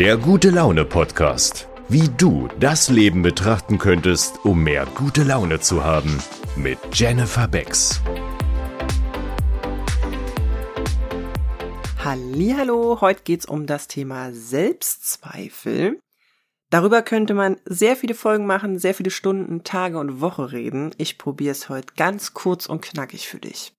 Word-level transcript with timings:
Der 0.00 0.16
gute 0.16 0.48
Laune 0.48 0.86
Podcast. 0.86 1.68
Wie 1.90 2.08
du 2.08 2.48
das 2.58 2.88
Leben 2.88 3.20
betrachten 3.20 3.76
könntest, 3.76 4.42
um 4.46 4.64
mehr 4.64 4.86
gute 4.86 5.24
Laune 5.24 5.60
zu 5.60 5.84
haben. 5.84 6.22
Mit 6.56 6.78
Jennifer 6.94 7.46
Becks. 7.46 8.00
Hallo, 12.02 13.02
heute 13.02 13.24
geht's 13.24 13.44
um 13.44 13.66
das 13.66 13.88
Thema 13.88 14.32
Selbstzweifel. 14.32 16.00
Darüber 16.70 17.02
könnte 17.02 17.34
man 17.34 17.58
sehr 17.66 17.94
viele 17.94 18.14
Folgen 18.14 18.46
machen, 18.46 18.78
sehr 18.78 18.94
viele 18.94 19.10
Stunden, 19.10 19.64
Tage 19.64 19.98
und 19.98 20.22
Woche 20.22 20.50
reden. 20.50 20.94
Ich 20.96 21.18
probiere 21.18 21.52
es 21.52 21.68
heute 21.68 21.92
ganz 21.94 22.32
kurz 22.32 22.64
und 22.64 22.80
knackig 22.80 23.28
für 23.28 23.38
dich. 23.38 23.74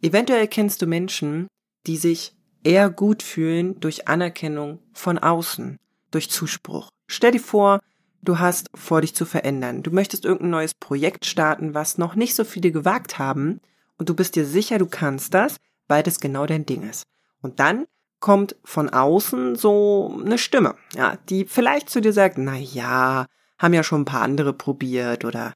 Eventuell 0.00 0.48
kennst 0.48 0.80
du 0.80 0.86
Menschen, 0.86 1.46
die 1.86 1.98
sich 1.98 2.32
eher 2.64 2.90
gut 2.90 3.22
fühlen 3.22 3.80
durch 3.80 4.08
Anerkennung 4.08 4.80
von 4.92 5.18
außen, 5.18 5.78
durch 6.10 6.30
Zuspruch. 6.30 6.90
Stell 7.06 7.32
dir 7.32 7.40
vor, 7.40 7.80
du 8.22 8.38
hast 8.38 8.70
vor, 8.74 9.00
dich 9.00 9.14
zu 9.14 9.24
verändern. 9.24 9.82
Du 9.82 9.90
möchtest 9.90 10.24
irgendein 10.24 10.50
neues 10.50 10.74
Projekt 10.74 11.26
starten, 11.26 11.74
was 11.74 11.98
noch 11.98 12.14
nicht 12.14 12.34
so 12.34 12.44
viele 12.44 12.72
gewagt 12.72 13.18
haben, 13.18 13.60
und 13.98 14.08
du 14.08 14.14
bist 14.14 14.34
dir 14.34 14.44
sicher, 14.46 14.78
du 14.78 14.86
kannst 14.86 15.32
das, 15.32 15.58
weil 15.86 16.02
das 16.02 16.18
genau 16.18 16.46
dein 16.46 16.66
Ding 16.66 16.88
ist. 16.88 17.04
Und 17.40 17.60
dann 17.60 17.86
kommt 18.18 18.56
von 18.64 18.88
außen 18.88 19.56
so 19.56 20.18
eine 20.24 20.38
Stimme, 20.38 20.74
ja, 20.94 21.18
die 21.28 21.44
vielleicht 21.44 21.90
zu 21.90 22.00
dir 22.00 22.12
sagt, 22.12 22.38
na 22.38 22.56
ja, 22.56 23.26
haben 23.58 23.74
ja 23.74 23.82
schon 23.82 24.02
ein 24.02 24.06
paar 24.06 24.22
andere 24.22 24.52
probiert 24.52 25.24
oder 25.24 25.52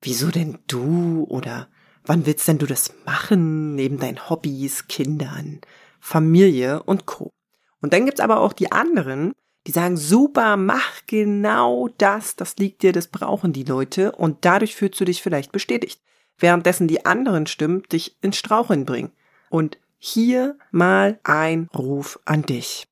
wieso 0.00 0.30
denn 0.30 0.58
du 0.66 1.24
oder 1.28 1.68
wann 2.04 2.26
willst 2.26 2.46
denn 2.46 2.58
du 2.58 2.66
das 2.66 2.92
machen 3.04 3.74
neben 3.74 3.98
deinen 3.98 4.28
Hobbys, 4.28 4.86
Kindern, 4.88 5.60
Familie 6.00 6.82
und 6.82 7.06
Co. 7.06 7.32
Und 7.80 7.92
dann 7.92 8.06
gibt's 8.06 8.20
aber 8.20 8.40
auch 8.40 8.52
die 8.52 8.72
anderen, 8.72 9.32
die 9.66 9.72
sagen, 9.72 9.96
super, 9.96 10.56
mach 10.56 11.02
genau 11.06 11.88
das, 11.98 12.36
das 12.36 12.56
liegt 12.56 12.82
dir, 12.82 12.92
das 12.92 13.08
brauchen 13.08 13.52
die 13.52 13.64
Leute 13.64 14.12
und 14.12 14.44
dadurch 14.44 14.74
fühlst 14.74 15.00
du 15.00 15.04
dich 15.04 15.22
vielleicht 15.22 15.52
bestätigt. 15.52 16.00
Währenddessen 16.38 16.88
die 16.88 17.04
anderen 17.04 17.46
Stimmen 17.46 17.82
dich 17.92 18.16
ins 18.22 18.36
Straucheln 18.36 18.84
bringen. 18.84 19.12
Und 19.50 19.78
hier 19.98 20.56
mal 20.70 21.18
ein 21.24 21.68
Ruf 21.76 22.20
an 22.24 22.42
dich. 22.42 22.86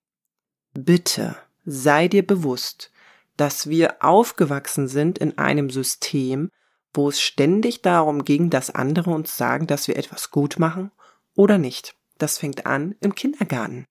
Bitte 0.74 1.36
sei 1.64 2.08
dir 2.08 2.26
bewusst, 2.26 2.91
dass 3.36 3.68
wir 3.68 4.02
aufgewachsen 4.02 4.88
sind 4.88 5.18
in 5.18 5.38
einem 5.38 5.70
System, 5.70 6.50
wo 6.92 7.08
es 7.08 7.20
ständig 7.20 7.82
darum 7.82 8.24
ging, 8.24 8.50
dass 8.50 8.74
andere 8.74 9.10
uns 9.10 9.36
sagen, 9.36 9.66
dass 9.66 9.86
wir 9.88 9.96
etwas 9.96 10.30
gut 10.30 10.58
machen 10.58 10.91
oder 11.34 11.58
nicht. 11.58 11.94
Das 12.19 12.39
fängt 12.39 12.67
an 12.67 12.95
im 13.00 13.14
Kindergarten. 13.14 13.86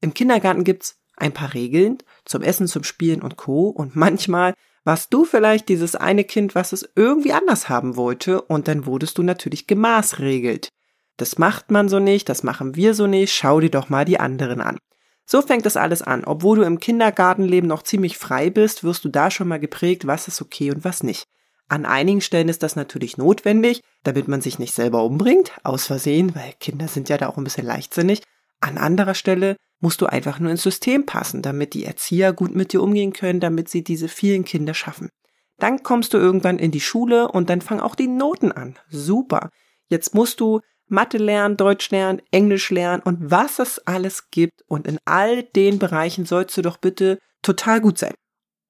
Im 0.00 0.14
Kindergarten 0.14 0.64
gibt's 0.64 0.98
ein 1.16 1.32
paar 1.32 1.54
Regeln 1.54 1.98
zum 2.24 2.42
Essen, 2.42 2.66
zum 2.66 2.84
Spielen 2.84 3.22
und 3.22 3.36
Co. 3.36 3.68
Und 3.68 3.96
manchmal 3.96 4.54
warst 4.84 5.12
du 5.12 5.24
vielleicht 5.24 5.68
dieses 5.68 5.96
eine 5.96 6.24
Kind, 6.24 6.54
was 6.54 6.72
es 6.72 6.88
irgendwie 6.94 7.32
anders 7.32 7.68
haben 7.68 7.96
wollte, 7.96 8.42
und 8.42 8.68
dann 8.68 8.86
wurdest 8.86 9.18
du 9.18 9.22
natürlich 9.22 9.66
gemaßregelt. 9.66 10.68
Das 11.16 11.38
macht 11.38 11.70
man 11.70 11.88
so 11.88 11.98
nicht, 11.98 12.28
das 12.28 12.42
machen 12.42 12.76
wir 12.76 12.94
so 12.94 13.06
nicht, 13.06 13.32
schau 13.32 13.60
dir 13.60 13.70
doch 13.70 13.88
mal 13.88 14.04
die 14.04 14.20
anderen 14.20 14.60
an. 14.60 14.78
So 15.24 15.42
fängt 15.42 15.66
das 15.66 15.76
alles 15.76 16.02
an. 16.02 16.24
Obwohl 16.24 16.58
du 16.58 16.62
im 16.62 16.78
Kindergartenleben 16.78 17.68
noch 17.68 17.82
ziemlich 17.82 18.16
frei 18.16 18.48
bist, 18.48 18.84
wirst 18.84 19.04
du 19.04 19.08
da 19.08 19.30
schon 19.30 19.48
mal 19.48 19.58
geprägt, 19.58 20.06
was 20.06 20.28
ist 20.28 20.40
okay 20.40 20.70
und 20.70 20.84
was 20.84 21.02
nicht. 21.02 21.24
An 21.68 21.84
einigen 21.84 22.20
Stellen 22.20 22.48
ist 22.48 22.62
das 22.62 22.76
natürlich 22.76 23.18
notwendig, 23.18 23.82
damit 24.04 24.28
man 24.28 24.40
sich 24.40 24.58
nicht 24.58 24.74
selber 24.74 25.04
umbringt, 25.04 25.52
aus 25.64 25.86
Versehen, 25.86 26.34
weil 26.36 26.52
Kinder 26.60 26.86
sind 26.86 27.08
ja 27.08 27.18
da 27.18 27.28
auch 27.28 27.36
ein 27.36 27.44
bisschen 27.44 27.66
leichtsinnig. 27.66 28.22
An 28.60 28.78
anderer 28.78 29.14
Stelle 29.14 29.56
musst 29.80 30.00
du 30.00 30.06
einfach 30.06 30.38
nur 30.38 30.50
ins 30.50 30.62
System 30.62 31.06
passen, 31.06 31.42
damit 31.42 31.74
die 31.74 31.84
Erzieher 31.84 32.32
gut 32.32 32.54
mit 32.54 32.72
dir 32.72 32.82
umgehen 32.82 33.12
können, 33.12 33.40
damit 33.40 33.68
sie 33.68 33.82
diese 33.82 34.08
vielen 34.08 34.44
Kinder 34.44 34.74
schaffen. 34.74 35.10
Dann 35.58 35.82
kommst 35.82 36.14
du 36.14 36.18
irgendwann 36.18 36.58
in 36.58 36.70
die 36.70 36.80
Schule 36.80 37.28
und 37.28 37.50
dann 37.50 37.60
fangen 37.60 37.80
auch 37.80 37.94
die 37.94 38.08
Noten 38.08 38.52
an. 38.52 38.78
Super. 38.88 39.50
Jetzt 39.88 40.14
musst 40.14 40.40
du 40.40 40.60
Mathe 40.88 41.18
lernen, 41.18 41.56
Deutsch 41.56 41.90
lernen, 41.90 42.22
Englisch 42.30 42.70
lernen 42.70 43.02
und 43.02 43.30
was 43.30 43.58
es 43.58 43.78
alles 43.86 44.30
gibt. 44.30 44.62
Und 44.68 44.86
in 44.86 44.98
all 45.04 45.42
den 45.42 45.78
Bereichen 45.78 46.26
sollst 46.26 46.56
du 46.56 46.62
doch 46.62 46.76
bitte 46.76 47.18
total 47.42 47.80
gut 47.80 47.98
sein. 47.98 48.14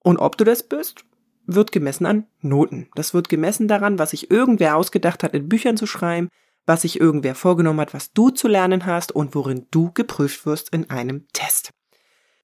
Und 0.03 0.19
ob 0.19 0.38
du 0.38 0.44
das 0.44 0.62
bist, 0.62 1.04
wird 1.47 1.73
gemessen 1.73 2.07
an 2.07 2.27
Noten. 2.41 2.89
Das 2.95 3.15
wird 3.15 3.29
gemessen 3.29 3.69
daran, 3.69 3.99
was 3.99 4.11
sich 4.11 4.31
irgendwer 4.31 4.77
ausgedacht 4.77 5.23
hat, 5.23 5.34
in 5.34 5.49
Büchern 5.49 5.77
zu 5.77 5.87
schreiben, 5.87 6.29
was 6.67 6.83
sich 6.83 7.01
irgendwer 7.01 7.34
vorgenommen 7.34 7.81
hat, 7.81 7.95
was 7.95 8.12
du 8.12 8.31
zu 8.31 8.49
lernen 8.49 8.87
hast 8.87 9.12
und 9.12 9.34
worin 9.34 9.67
du 9.71 9.93
geprüft 9.93 10.47
wirst 10.47 10.71
in 10.71 10.91
einem 10.91 11.27
Test. 11.33 11.71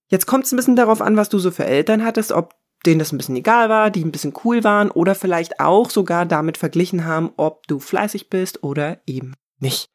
Jetzt 0.08 0.26
kommt 0.26 0.44
es 0.44 0.52
ein 0.52 0.56
bisschen 0.56 0.76
darauf 0.76 1.00
an, 1.00 1.16
was 1.16 1.28
du 1.28 1.38
so 1.38 1.50
für 1.50 1.64
Eltern 1.64 2.04
hattest, 2.04 2.32
ob 2.32 2.54
denen 2.84 2.98
das 2.98 3.12
ein 3.12 3.18
bisschen 3.18 3.36
egal 3.36 3.68
war, 3.68 3.90
die 3.90 4.04
ein 4.04 4.12
bisschen 4.12 4.34
cool 4.44 4.64
waren 4.64 4.90
oder 4.90 5.14
vielleicht 5.14 5.60
auch 5.60 5.90
sogar 5.90 6.26
damit 6.26 6.58
verglichen 6.58 7.04
haben, 7.04 7.30
ob 7.36 7.66
du 7.66 7.78
fleißig 7.78 8.28
bist 8.28 8.62
oder 8.62 9.00
eben 9.06 9.34
nicht. 9.58 9.86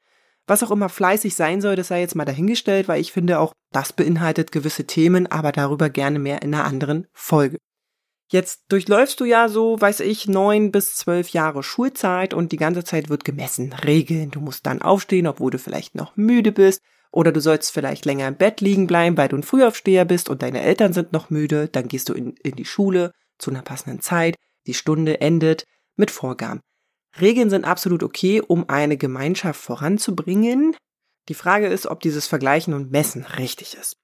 Was 0.47 0.63
auch 0.63 0.71
immer 0.71 0.87
fleißig 0.87 1.35
sein 1.35 1.59
soll, 1.59 1.75
das 1.75 1.89
sei 1.89 1.99
jetzt 1.99 2.15
mal 2.15 2.23
dahingestellt, 2.23 2.87
weil 2.87 3.01
ich 3.01 3.11
finde 3.11 3.39
auch, 3.39 3.51
das 3.73 3.91
beinhaltet 3.91 4.53
gewisse 4.53 4.85
Themen, 4.85 5.27
aber 5.27 5.51
darüber 5.51 5.89
gerne 5.89 6.19
mehr 6.19 6.41
in 6.41 6.55
einer 6.55 6.63
anderen 6.63 7.07
Folge. 7.11 7.57
Jetzt 8.29 8.63
durchläufst 8.69 9.19
du 9.21 9.25
ja 9.25 9.47
so, 9.47 9.79
weiß 9.79 10.01
ich, 10.01 10.27
neun 10.27 10.71
bis 10.71 10.95
zwölf 10.95 11.29
Jahre 11.29 11.63
Schulzeit 11.63 12.33
und 12.33 12.51
die 12.51 12.57
ganze 12.57 12.83
Zeit 12.83 13.09
wird 13.09 13.23
gemessen, 13.23 13.71
Regeln. 13.71 14.31
Du 14.31 14.41
musst 14.41 14.65
dann 14.65 14.81
aufstehen, 14.81 15.27
obwohl 15.27 15.51
du 15.51 15.59
vielleicht 15.59 15.95
noch 15.95 16.17
müde 16.17 16.51
bist. 16.51 16.81
Oder 17.11 17.31
du 17.31 17.39
sollst 17.39 17.71
vielleicht 17.71 18.03
länger 18.05 18.27
im 18.27 18.35
Bett 18.35 18.59
liegen 18.59 18.85
bleiben, 18.85 19.15
weil 19.15 19.29
du 19.29 19.37
ein 19.37 19.43
Frühaufsteher 19.43 20.03
bist 20.03 20.27
und 20.29 20.41
deine 20.41 20.61
Eltern 20.61 20.91
sind 20.91 21.13
noch 21.13 21.29
müde. 21.29 21.69
Dann 21.69 21.87
gehst 21.87 22.09
du 22.09 22.13
in, 22.13 22.35
in 22.43 22.55
die 22.55 22.65
Schule 22.65 23.11
zu 23.37 23.49
einer 23.49 23.61
passenden 23.61 24.01
Zeit. 24.01 24.35
Die 24.67 24.73
Stunde 24.73 25.21
endet 25.21 25.63
mit 25.95 26.11
Vorgaben. 26.11 26.59
Regeln 27.19 27.49
sind 27.49 27.63
absolut 27.63 28.03
okay, 28.03 28.41
um 28.41 28.67
eine 28.67 28.97
Gemeinschaft 28.97 29.61
voranzubringen. 29.61 30.75
Die 31.29 31.33
Frage 31.33 31.67
ist, 31.67 31.87
ob 31.87 32.01
dieses 32.01 32.27
Vergleichen 32.27 32.73
und 32.73 32.91
Messen 32.91 33.23
richtig 33.23 33.75
ist. 33.75 33.95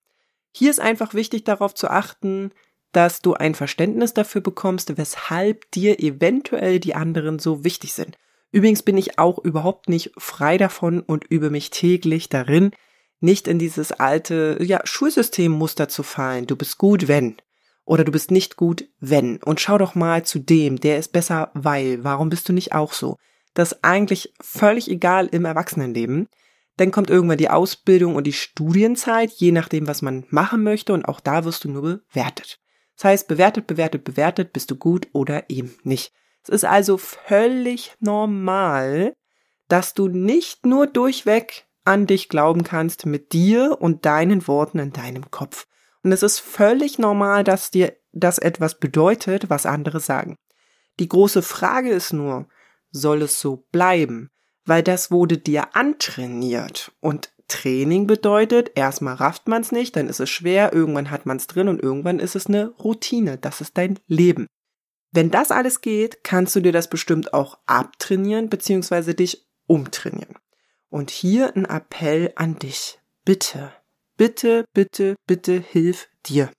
Hier 0.55 0.71
ist 0.71 0.79
einfach 0.79 1.13
wichtig 1.13 1.43
darauf 1.43 1.73
zu 1.73 1.89
achten, 1.89 2.51
dass 2.93 3.21
du 3.21 3.33
ein 3.33 3.55
Verständnis 3.55 4.13
dafür 4.13 4.41
bekommst, 4.41 4.97
weshalb 4.97 5.69
dir 5.71 5.99
eventuell 5.99 6.79
die 6.79 6.95
anderen 6.95 7.39
so 7.39 7.63
wichtig 7.63 7.93
sind. 7.93 8.17
Übrigens 8.51 8.83
bin 8.83 8.97
ich 8.97 9.19
auch 9.19 9.39
überhaupt 9.39 9.89
nicht 9.89 10.11
frei 10.17 10.57
davon 10.57 11.01
und 11.01 11.25
übe 11.25 11.49
mich 11.49 11.71
täglich 11.71 12.29
darin, 12.29 12.71
nicht 13.19 13.47
in 13.47 13.59
dieses 13.59 13.91
alte 13.91 14.57
ja, 14.61 14.81
Schulsystemmuster 14.83 15.89
zu 15.89 16.03
fallen. 16.03 16.45
Du 16.45 16.55
bist 16.55 16.77
gut, 16.77 17.07
wenn 17.07 17.37
oder 17.85 18.03
du 18.03 18.11
bist 18.11 18.31
nicht 18.31 18.55
gut, 18.55 18.85
wenn. 18.99 19.41
Und 19.43 19.59
schau 19.59 19.77
doch 19.77 19.95
mal 19.95 20.23
zu 20.23 20.39
dem, 20.39 20.79
der 20.79 20.99
ist 20.99 21.11
besser, 21.11 21.51
weil. 21.53 22.03
Warum 22.03 22.29
bist 22.29 22.47
du 22.47 22.53
nicht 22.53 22.73
auch 22.73 22.93
so? 22.93 23.17
Das 23.53 23.73
ist 23.73 23.83
eigentlich 23.83 24.33
völlig 24.41 24.89
egal 24.89 25.27
im 25.27 25.45
Erwachsenenleben. 25.45 26.27
Dann 26.77 26.91
kommt 26.91 27.09
irgendwann 27.09 27.37
die 27.37 27.49
Ausbildung 27.49 28.15
und 28.15 28.25
die 28.25 28.33
Studienzeit, 28.33 29.31
je 29.31 29.51
nachdem, 29.51 29.87
was 29.87 30.01
man 30.01 30.25
machen 30.29 30.63
möchte, 30.63 30.93
und 30.93 31.05
auch 31.05 31.19
da 31.19 31.45
wirst 31.45 31.63
du 31.63 31.69
nur 31.69 31.81
bewertet. 32.09 32.59
Das 32.95 33.05
heißt, 33.05 33.27
bewertet, 33.27 33.67
bewertet, 33.67 34.03
bewertet, 34.03 34.53
bist 34.53 34.71
du 34.71 34.75
gut 34.75 35.07
oder 35.13 35.49
eben 35.49 35.75
nicht. 35.83 36.13
Es 36.43 36.49
ist 36.49 36.65
also 36.65 36.97
völlig 36.97 37.95
normal, 37.99 39.13
dass 39.67 39.93
du 39.93 40.07
nicht 40.07 40.65
nur 40.65 40.87
durchweg 40.87 41.65
an 41.85 42.05
dich 42.05 42.29
glauben 42.29 42.63
kannst 42.63 43.05
mit 43.05 43.33
dir 43.33 43.77
und 43.79 44.05
deinen 44.05 44.47
Worten 44.47 44.79
in 44.79 44.93
deinem 44.93 45.31
Kopf. 45.31 45.67
Und 46.03 46.11
es 46.11 46.23
ist 46.23 46.39
völlig 46.39 46.99
normal, 46.99 47.43
dass 47.43 47.71
dir 47.71 47.95
das 48.11 48.37
etwas 48.37 48.79
bedeutet, 48.79 49.49
was 49.49 49.65
andere 49.65 49.99
sagen. 49.99 50.35
Die 50.99 51.07
große 51.07 51.41
Frage 51.41 51.89
ist 51.89 52.13
nur, 52.13 52.47
soll 52.91 53.23
es 53.23 53.39
so 53.39 53.65
bleiben? 53.71 54.29
Weil 54.65 54.83
das 54.83 55.11
wurde 55.11 55.37
dir 55.37 55.75
antrainiert. 55.75 56.91
Und 57.01 57.33
Training 57.53 58.07
bedeutet, 58.07 58.71
erstmal 58.75 59.15
rafft 59.15 59.47
man 59.47 59.61
es 59.61 59.71
nicht, 59.71 59.95
dann 59.95 60.07
ist 60.07 60.19
es 60.19 60.29
schwer, 60.29 60.73
irgendwann 60.73 61.11
hat 61.11 61.25
man 61.25 61.37
es 61.37 61.47
drin 61.47 61.67
und 61.67 61.81
irgendwann 61.81 62.19
ist 62.19 62.35
es 62.35 62.47
eine 62.47 62.69
Routine. 62.69 63.37
Das 63.37 63.61
ist 63.61 63.77
dein 63.77 63.99
Leben. 64.07 64.47
Wenn 65.11 65.31
das 65.31 65.51
alles 65.51 65.81
geht, 65.81 66.23
kannst 66.23 66.55
du 66.55 66.59
dir 66.59 66.71
das 66.71 66.89
bestimmt 66.89 67.33
auch 67.33 67.59
abtrainieren 67.65 68.49
bzw. 68.49 69.13
dich 69.13 69.45
umtrainieren. 69.67 70.35
Und 70.89 71.11
hier 71.11 71.55
ein 71.55 71.65
Appell 71.65 72.33
an 72.35 72.57
dich. 72.57 72.99
Bitte 73.25 73.71
Bitte, 74.15 74.65
bitte, 74.73 75.15
bitte 75.25 75.59
hilf 75.59 76.07
dir. 76.25 76.51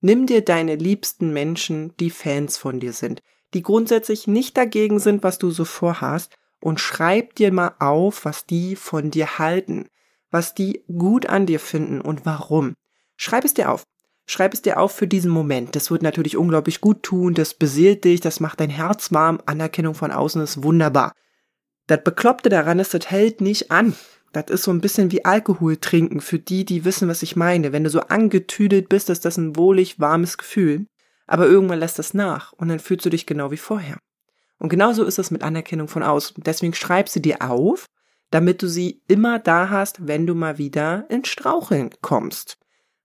Nimm 0.00 0.26
dir 0.26 0.44
deine 0.44 0.76
liebsten 0.76 1.32
Menschen, 1.32 1.96
die 1.96 2.10
Fans 2.10 2.58
von 2.58 2.78
dir 2.78 2.92
sind, 2.92 3.22
die 3.54 3.62
grundsätzlich 3.62 4.26
nicht 4.26 4.56
dagegen 4.56 4.98
sind, 4.98 5.22
was 5.22 5.38
du 5.38 5.50
so 5.50 5.64
vorhast, 5.64 6.34
und 6.60 6.80
schreib 6.80 7.34
dir 7.34 7.52
mal 7.52 7.74
auf, 7.78 8.24
was 8.24 8.46
die 8.46 8.76
von 8.76 9.10
dir 9.10 9.38
halten, 9.38 9.88
was 10.34 10.52
die 10.52 10.82
gut 10.88 11.26
an 11.26 11.46
dir 11.46 11.60
finden 11.60 12.00
und 12.00 12.26
warum. 12.26 12.74
Schreib 13.16 13.44
es 13.44 13.54
dir 13.54 13.70
auf. 13.70 13.84
Schreib 14.26 14.52
es 14.52 14.62
dir 14.62 14.80
auf 14.80 14.90
für 14.90 15.06
diesen 15.06 15.30
Moment. 15.30 15.76
Das 15.76 15.92
wird 15.92 16.02
natürlich 16.02 16.36
unglaublich 16.36 16.80
gut 16.80 17.04
tun, 17.04 17.34
das 17.34 17.54
beseelt 17.54 18.02
dich, 18.02 18.20
das 18.20 18.40
macht 18.40 18.58
dein 18.58 18.68
Herz 18.68 19.12
warm, 19.12 19.40
Anerkennung 19.46 19.94
von 19.94 20.10
außen 20.10 20.42
ist 20.42 20.64
wunderbar. 20.64 21.12
Das 21.86 22.02
Bekloppte 22.02 22.48
daran 22.48 22.80
ist, 22.80 22.94
das 22.94 23.12
hält 23.12 23.40
nicht 23.40 23.70
an 23.70 23.94
Das 24.32 24.46
ist 24.48 24.64
so 24.64 24.72
ein 24.72 24.80
bisschen 24.80 25.12
wie 25.12 25.24
Alkohol 25.24 25.76
trinken 25.76 26.20
für 26.20 26.40
die, 26.40 26.64
die 26.64 26.84
wissen, 26.84 27.06
was 27.06 27.22
ich 27.22 27.36
meine. 27.36 27.72
Wenn 27.72 27.84
du 27.84 27.90
so 27.90 28.00
angetüdelt 28.00 28.88
bist, 28.88 29.10
ist 29.10 29.24
das 29.24 29.36
ein 29.36 29.54
wohlig 29.54 30.00
warmes 30.00 30.36
Gefühl. 30.36 30.86
Aber 31.28 31.46
irgendwann 31.46 31.78
lässt 31.78 32.00
das 32.00 32.12
nach 32.12 32.52
und 32.54 32.66
dann 32.66 32.80
fühlst 32.80 33.06
du 33.06 33.10
dich 33.10 33.24
genau 33.26 33.52
wie 33.52 33.56
vorher. 33.56 33.98
Und 34.58 34.68
genauso 34.68 35.04
ist 35.04 35.20
es 35.20 35.30
mit 35.30 35.44
Anerkennung 35.44 35.86
von 35.86 36.02
außen. 36.02 36.42
Deswegen 36.44 36.74
schreib 36.74 37.08
sie 37.08 37.22
dir 37.22 37.48
auf, 37.48 37.86
damit 38.34 38.62
du 38.62 38.66
sie 38.66 39.00
immer 39.06 39.38
da 39.38 39.70
hast, 39.70 40.08
wenn 40.08 40.26
du 40.26 40.34
mal 40.34 40.58
wieder 40.58 41.06
ins 41.08 41.28
Straucheln 41.28 41.90
kommst. 42.00 42.58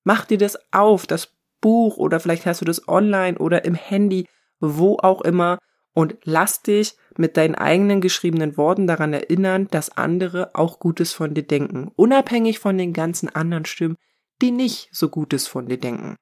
Mach 0.04 0.26
dir 0.26 0.40
das 0.40 0.58
auf, 0.74 1.06
das 1.06 1.38
Buch 1.62 1.98
oder 1.98 2.20
vielleicht 2.20 2.48
hast 2.48 2.62
du 2.62 2.66
das 2.66 2.88
online 2.88 3.38
oder 3.38 3.64
im 3.64 3.76
Handy, 3.76 4.26
wo 4.60 4.98
auch 4.98 5.22
immer 5.22 5.60
und 5.94 6.18
lass 6.24 6.64
dich 6.64 6.96
mit 7.16 7.38
deinen 7.38 7.54
eigenen 7.54 8.02
geschriebenen 8.02 8.58
Worten 8.58 8.88
daran 8.88 9.14
erinnern, 9.14 9.68
dass 9.70 9.96
andere 9.96 10.56
auch 10.56 10.80
Gutes 10.80 11.14
von 11.14 11.36
dir 11.36 11.44
denken, 11.44 11.92
unabhängig 11.96 12.58
von 12.58 12.80
den 12.80 12.92
ganzen 12.92 13.30
anderen 13.30 13.66
Stimmen, 13.66 13.98
die 14.42 14.50
nicht 14.50 14.90
so 14.92 15.10
Gutes 15.10 15.48
von 15.48 15.68
dir 15.68 15.78
denken. 15.78 16.16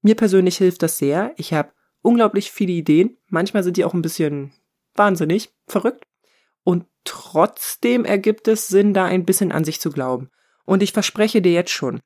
Mir 0.00 0.14
persönlich 0.14 0.56
hilft 0.56 0.82
das 0.82 0.96
sehr. 0.96 1.34
Ich 1.36 1.52
habe 1.52 1.72
unglaublich 2.00 2.50
viele 2.50 2.72
Ideen. 2.72 3.18
Manchmal 3.28 3.64
sind 3.64 3.76
die 3.76 3.84
auch 3.84 3.92
ein 3.92 4.00
bisschen 4.00 4.54
wahnsinnig, 4.94 5.50
verrückt. 5.66 6.06
Und 6.62 6.86
trotzdem 7.04 8.04
ergibt 8.04 8.48
es 8.48 8.68
Sinn, 8.68 8.94
da 8.94 9.04
ein 9.04 9.24
bisschen 9.24 9.52
an 9.52 9.64
sich 9.64 9.80
zu 9.80 9.90
glauben. 9.90 10.30
Und 10.64 10.82
ich 10.82 10.92
verspreche 10.92 11.42
dir 11.42 11.52
jetzt 11.52 11.70
schon, 11.70 12.00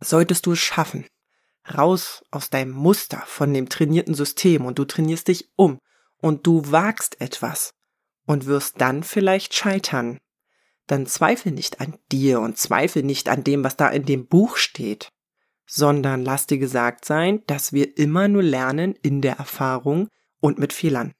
solltest 0.00 0.46
du 0.46 0.52
es 0.52 0.58
schaffen, 0.58 1.06
raus 1.76 2.22
aus 2.30 2.50
deinem 2.50 2.72
Muster 2.72 3.22
von 3.26 3.52
dem 3.52 3.68
trainierten 3.68 4.14
System 4.14 4.66
und 4.66 4.78
du 4.78 4.84
trainierst 4.84 5.28
dich 5.28 5.50
um 5.56 5.78
und 6.18 6.46
du 6.46 6.70
wagst 6.70 7.20
etwas 7.20 7.74
und 8.26 8.46
wirst 8.46 8.80
dann 8.80 9.02
vielleicht 9.02 9.54
scheitern, 9.54 10.18
dann 10.86 11.06
zweifel 11.06 11.52
nicht 11.52 11.80
an 11.80 11.96
dir 12.12 12.40
und 12.40 12.58
zweifel 12.58 13.02
nicht 13.02 13.28
an 13.28 13.42
dem, 13.42 13.64
was 13.64 13.76
da 13.76 13.88
in 13.88 14.04
dem 14.04 14.26
Buch 14.26 14.56
steht, 14.56 15.10
sondern 15.66 16.24
lass 16.24 16.46
dir 16.46 16.58
gesagt 16.58 17.04
sein, 17.04 17.42
dass 17.46 17.72
wir 17.72 17.98
immer 17.98 18.28
nur 18.28 18.42
lernen 18.42 18.94
in 19.02 19.20
der 19.20 19.36
Erfahrung 19.36 20.08
und 20.40 20.58
mit 20.58 20.72
Fehlern. 20.72 21.12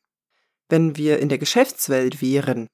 Wenn 0.69 0.97
wir 0.97 1.19
in 1.19 1.29
der 1.29 1.39
Geschäftswelt 1.39 2.23
wären, 2.23 2.69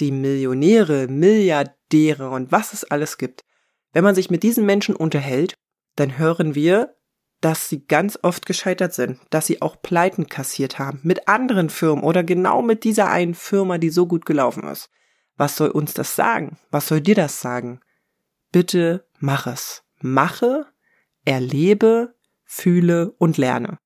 die 0.00 0.10
Millionäre, 0.10 1.08
Milliardäre 1.08 2.30
und 2.30 2.52
was 2.52 2.72
es 2.72 2.84
alles 2.84 3.18
gibt, 3.18 3.44
wenn 3.92 4.04
man 4.04 4.14
sich 4.14 4.30
mit 4.30 4.42
diesen 4.42 4.66
Menschen 4.66 4.94
unterhält, 4.94 5.54
dann 5.96 6.18
hören 6.18 6.54
wir, 6.54 6.94
dass 7.40 7.68
sie 7.68 7.86
ganz 7.86 8.18
oft 8.22 8.46
gescheitert 8.46 8.92
sind, 8.94 9.18
dass 9.30 9.46
sie 9.46 9.62
auch 9.62 9.80
Pleiten 9.80 10.26
kassiert 10.26 10.78
haben 10.78 11.00
mit 11.02 11.28
anderen 11.28 11.70
Firmen 11.70 12.04
oder 12.04 12.24
genau 12.24 12.62
mit 12.62 12.84
dieser 12.84 13.10
einen 13.10 13.34
Firma, 13.34 13.78
die 13.78 13.90
so 13.90 14.06
gut 14.06 14.26
gelaufen 14.26 14.64
ist. 14.64 14.90
Was 15.36 15.56
soll 15.56 15.70
uns 15.70 15.94
das 15.94 16.16
sagen? 16.16 16.58
Was 16.70 16.88
soll 16.88 17.00
dir 17.00 17.14
das 17.14 17.40
sagen? 17.40 17.80
Bitte 18.50 19.06
mach 19.20 19.46
es. 19.46 19.84
Mache, 20.00 20.66
erlebe, 21.24 22.14
fühle 22.44 23.12
und 23.18 23.36
lerne. 23.36 23.78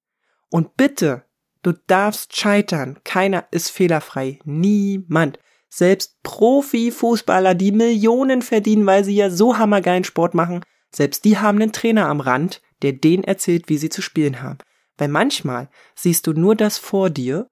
Und 0.50 0.76
bitte, 0.76 1.24
du 1.62 1.72
darfst 1.72 2.36
scheitern. 2.36 3.00
Keiner 3.04 3.46
ist 3.50 3.70
fehlerfrei. 3.70 4.38
Niemand. 4.44 5.38
Selbst 5.74 6.22
Profifußballer, 6.22 7.54
die 7.54 7.72
Millionen 7.72 8.42
verdienen, 8.42 8.84
weil 8.84 9.04
sie 9.04 9.16
ja 9.16 9.30
so 9.30 9.56
hammergeilen 9.56 10.04
Sport 10.04 10.34
machen, 10.34 10.62
selbst 10.94 11.24
die 11.24 11.38
haben 11.38 11.62
einen 11.62 11.72
Trainer 11.72 12.08
am 12.08 12.20
Rand, 12.20 12.60
der 12.82 12.92
denen 12.92 13.24
erzählt, 13.24 13.70
wie 13.70 13.78
sie 13.78 13.88
zu 13.88 14.02
spielen 14.02 14.42
haben. 14.42 14.58
Weil 14.98 15.08
manchmal 15.08 15.70
siehst 15.94 16.26
du 16.26 16.34
nur 16.34 16.56
das 16.56 16.76
vor 16.76 17.08
dir 17.08 17.48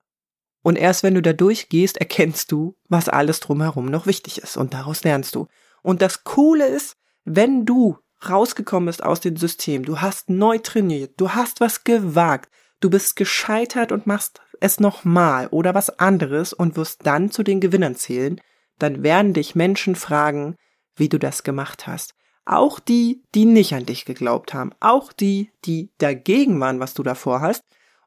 und 0.62 0.76
erst 0.76 1.02
wenn 1.02 1.14
du 1.14 1.22
da 1.22 1.32
durchgehst, 1.32 1.96
erkennst 1.96 2.52
du, 2.52 2.76
was 2.90 3.08
alles 3.08 3.40
drumherum 3.40 3.86
noch 3.86 4.06
wichtig 4.06 4.42
ist 4.42 4.58
und 4.58 4.74
daraus 4.74 5.02
lernst 5.02 5.34
du. 5.34 5.46
Und 5.82 6.02
das 6.02 6.22
Coole 6.24 6.66
ist, 6.66 6.98
wenn 7.24 7.64
du 7.64 7.96
rausgekommen 8.28 8.88
bist 8.88 9.02
aus 9.02 9.20
dem 9.20 9.38
System, 9.38 9.86
du 9.86 10.02
hast 10.02 10.28
neu 10.28 10.58
trainiert, 10.58 11.14
du 11.16 11.30
hast 11.30 11.60
was 11.60 11.84
gewagt, 11.84 12.50
du 12.80 12.90
bist 12.90 13.16
gescheitert 13.16 13.92
und 13.92 14.06
machst 14.06 14.42
es 14.60 14.80
nochmal 14.80 15.48
oder 15.50 15.74
was 15.74 15.98
anderes 15.98 16.52
und 16.52 16.76
wirst 16.76 17.06
dann 17.06 17.30
zu 17.30 17.42
den 17.42 17.60
Gewinnern 17.60 17.96
zählen, 17.96 18.40
dann 18.78 19.02
werden 19.02 19.34
dich 19.34 19.54
Menschen 19.54 19.94
fragen, 19.94 20.56
wie 20.96 21.08
du 21.08 21.18
das 21.18 21.42
gemacht 21.42 21.86
hast. 21.86 22.14
Auch 22.44 22.80
die, 22.80 23.22
die 23.34 23.44
nicht 23.44 23.74
an 23.74 23.86
dich 23.86 24.04
geglaubt 24.04 24.54
haben. 24.54 24.72
Auch 24.80 25.12
die, 25.12 25.50
die 25.64 25.90
dagegen 25.98 26.58
waren, 26.60 26.80
was 26.80 26.94
du 26.94 27.02
davor 27.02 27.40
hast. 27.40 27.62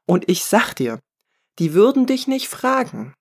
Und 0.06 0.28
ich 0.28 0.44
sag 0.44 0.74
dir, 0.74 1.00
die 1.58 1.72
würden 1.72 2.06
dich 2.06 2.26
nicht 2.26 2.48
fragen, 2.48 3.14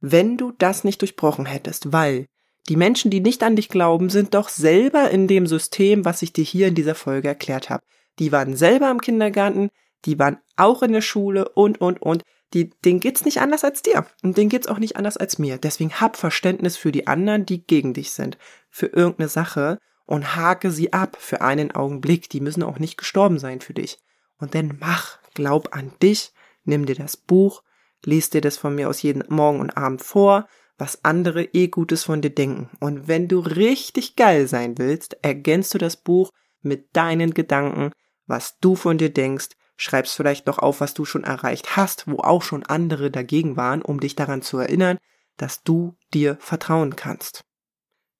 wenn 0.00 0.36
du 0.36 0.52
das 0.52 0.84
nicht 0.84 1.00
durchbrochen 1.02 1.46
hättest, 1.46 1.92
weil 1.92 2.26
die 2.68 2.76
Menschen, 2.76 3.10
die 3.10 3.20
nicht 3.20 3.42
an 3.42 3.56
dich 3.56 3.68
glauben, 3.68 4.10
sind 4.10 4.34
doch 4.34 4.48
selber 4.48 5.10
in 5.10 5.26
dem 5.26 5.46
System, 5.46 6.04
was 6.04 6.22
ich 6.22 6.32
dir 6.32 6.44
hier 6.44 6.68
in 6.68 6.74
dieser 6.74 6.94
Folge 6.94 7.28
erklärt 7.28 7.68
habe. 7.68 7.82
Die 8.18 8.32
waren 8.32 8.56
selber 8.56 8.90
im 8.90 9.00
Kindergarten, 9.00 9.70
die 10.04 10.18
waren 10.18 10.38
auch 10.56 10.82
in 10.82 10.92
der 10.92 11.00
Schule 11.00 11.48
und, 11.48 11.80
und, 11.80 12.00
und. 12.00 12.22
Die, 12.52 12.70
denen 12.84 13.00
geht's 13.00 13.24
nicht 13.24 13.40
anders 13.40 13.64
als 13.64 13.82
dir. 13.82 14.06
Und 14.22 14.36
denen 14.36 14.48
geht's 14.48 14.66
auch 14.66 14.78
nicht 14.78 14.96
anders 14.96 15.16
als 15.16 15.38
mir. 15.38 15.58
Deswegen 15.58 16.00
hab 16.00 16.16
Verständnis 16.16 16.76
für 16.76 16.92
die 16.92 17.06
anderen, 17.06 17.46
die 17.46 17.64
gegen 17.64 17.94
dich 17.94 18.12
sind. 18.12 18.38
Für 18.70 18.86
irgendeine 18.86 19.28
Sache 19.28 19.78
und 20.06 20.34
hake 20.34 20.70
sie 20.70 20.92
ab 20.92 21.16
für 21.20 21.40
einen 21.40 21.70
Augenblick. 21.70 22.28
Die 22.30 22.40
müssen 22.40 22.62
auch 22.62 22.78
nicht 22.78 22.96
gestorben 22.96 23.38
sein 23.38 23.60
für 23.60 23.74
dich. 23.74 23.98
Und 24.38 24.54
dann 24.54 24.78
mach, 24.80 25.18
glaub 25.34 25.76
an 25.76 25.92
dich, 26.02 26.32
nimm 26.64 26.86
dir 26.86 26.96
das 26.96 27.16
Buch, 27.16 27.62
lies 28.04 28.30
dir 28.30 28.40
das 28.40 28.56
von 28.56 28.74
mir 28.74 28.88
aus 28.88 29.02
jeden 29.02 29.22
Morgen 29.28 29.60
und 29.60 29.76
Abend 29.76 30.02
vor, 30.02 30.48
was 30.78 31.04
andere 31.04 31.44
eh 31.44 31.68
Gutes 31.68 32.04
von 32.04 32.22
dir 32.22 32.30
denken. 32.30 32.70
Und 32.80 33.06
wenn 33.06 33.28
du 33.28 33.40
richtig 33.40 34.16
geil 34.16 34.48
sein 34.48 34.78
willst, 34.78 35.18
ergänzt 35.22 35.74
du 35.74 35.78
das 35.78 35.96
Buch 35.96 36.30
mit 36.62 36.96
deinen 36.96 37.34
Gedanken, 37.34 37.92
was 38.26 38.58
du 38.60 38.74
von 38.76 38.96
dir 38.98 39.12
denkst, 39.12 39.50
schreibst 39.80 40.14
vielleicht 40.14 40.46
noch 40.46 40.58
auf, 40.58 40.80
was 40.80 40.92
du 40.92 41.04
schon 41.04 41.24
erreicht 41.24 41.76
hast, 41.76 42.06
wo 42.06 42.18
auch 42.18 42.42
schon 42.42 42.64
andere 42.66 43.10
dagegen 43.10 43.56
waren, 43.56 43.80
um 43.80 43.98
dich 43.98 44.14
daran 44.14 44.42
zu 44.42 44.58
erinnern, 44.58 44.98
dass 45.38 45.62
du 45.62 45.96
dir 46.12 46.36
vertrauen 46.38 46.96
kannst. 46.96 47.44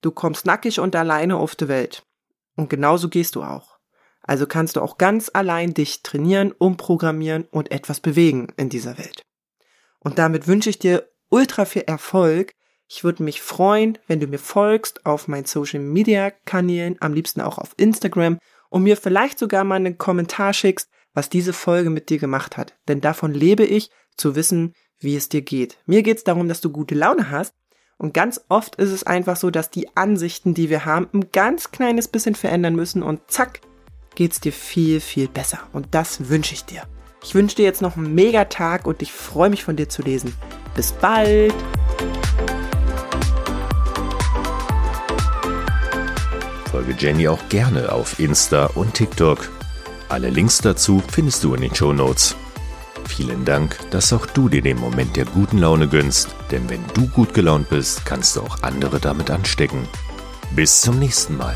Du 0.01 0.09
kommst 0.09 0.47
nackig 0.47 0.79
und 0.79 0.95
alleine 0.95 1.37
auf 1.37 1.55
die 1.55 1.67
Welt. 1.67 2.03
Und 2.55 2.69
genauso 2.69 3.09
gehst 3.09 3.35
du 3.35 3.43
auch. 3.43 3.77
Also 4.23 4.47
kannst 4.47 4.75
du 4.75 4.81
auch 4.81 4.97
ganz 4.97 5.29
allein 5.31 5.73
dich 5.75 6.01
trainieren, 6.01 6.51
umprogrammieren 6.51 7.43
und 7.51 7.71
etwas 7.71 7.99
bewegen 7.99 8.51
in 8.57 8.69
dieser 8.69 8.97
Welt. 8.97 9.21
Und 9.99 10.17
damit 10.17 10.47
wünsche 10.47 10.69
ich 10.71 10.79
dir 10.79 11.09
ultra 11.29 11.65
viel 11.65 11.83
Erfolg. 11.83 12.53
Ich 12.87 13.03
würde 13.03 13.23
mich 13.23 13.41
freuen, 13.41 13.99
wenn 14.07 14.19
du 14.19 14.25
mir 14.25 14.39
folgst 14.39 15.05
auf 15.05 15.27
meinen 15.27 15.45
Social 15.45 15.79
Media 15.79 16.31
Kanälen, 16.31 16.97
am 17.01 17.13
liebsten 17.13 17.41
auch 17.41 17.59
auf 17.59 17.73
Instagram 17.77 18.39
und 18.69 18.81
mir 18.81 18.97
vielleicht 18.97 19.37
sogar 19.37 19.63
mal 19.63 19.75
einen 19.75 19.99
Kommentar 19.99 20.53
schickst, 20.53 20.89
was 21.13 21.29
diese 21.29 21.53
Folge 21.53 21.89
mit 21.89 22.09
dir 22.09 22.19
gemacht 22.19 22.57
hat. 22.57 22.75
Denn 22.87 23.01
davon 23.01 23.33
lebe 23.33 23.63
ich, 23.63 23.89
zu 24.17 24.35
wissen, 24.35 24.73
wie 24.99 25.15
es 25.15 25.29
dir 25.29 25.41
geht. 25.41 25.77
Mir 25.85 26.03
geht 26.03 26.17
es 26.17 26.23
darum, 26.23 26.47
dass 26.47 26.61
du 26.61 26.69
gute 26.69 26.95
Laune 26.95 27.31
hast 27.31 27.53
und 28.01 28.15
ganz 28.15 28.41
oft 28.49 28.77
ist 28.77 28.89
es 28.89 29.03
einfach 29.03 29.35
so, 29.35 29.51
dass 29.51 29.69
die 29.69 29.95
Ansichten, 29.95 30.55
die 30.55 30.71
wir 30.71 30.85
haben, 30.85 31.07
ein 31.13 31.29
ganz 31.31 31.69
kleines 31.69 32.07
bisschen 32.07 32.33
verändern 32.33 32.75
müssen 32.75 33.03
und 33.03 33.21
zack, 33.27 33.61
geht's 34.15 34.39
dir 34.39 34.51
viel, 34.51 34.99
viel 34.99 35.27
besser. 35.27 35.59
Und 35.71 35.89
das 35.91 36.27
wünsche 36.27 36.55
ich 36.55 36.65
dir. 36.65 36.81
Ich 37.23 37.35
wünsche 37.35 37.57
dir 37.57 37.65
jetzt 37.65 37.83
noch 37.83 37.97
einen 37.97 38.15
mega 38.15 38.45
Tag 38.45 38.87
und 38.87 39.03
ich 39.03 39.11
freue 39.11 39.51
mich 39.51 39.63
von 39.63 39.75
dir 39.75 39.87
zu 39.87 40.01
lesen. 40.01 40.33
Bis 40.73 40.93
bald! 40.93 41.53
Folge 46.71 46.95
Jenny 46.97 47.27
auch 47.27 47.47
gerne 47.49 47.91
auf 47.91 48.17
Insta 48.17 48.65
und 48.73 48.95
TikTok. 48.95 49.60
Alle 50.11 50.29
Links 50.29 50.57
dazu 50.57 51.01
findest 51.09 51.41
du 51.41 51.53
in 51.53 51.61
den 51.61 51.73
Show 51.73 51.93
Notes. 51.93 52.35
Vielen 53.05 53.45
Dank, 53.45 53.77
dass 53.91 54.11
auch 54.11 54.25
du 54.25 54.49
dir 54.49 54.61
den 54.61 54.77
Moment 54.77 55.15
der 55.15 55.23
guten 55.23 55.57
Laune 55.57 55.87
gönnst, 55.87 56.35
denn 56.51 56.69
wenn 56.69 56.83
du 56.93 57.07
gut 57.07 57.33
gelaunt 57.33 57.69
bist, 57.69 58.05
kannst 58.05 58.35
du 58.35 58.41
auch 58.41 58.61
andere 58.61 58.99
damit 58.99 59.31
anstecken. 59.31 59.87
Bis 60.53 60.81
zum 60.81 60.99
nächsten 60.99 61.37
Mal. 61.37 61.55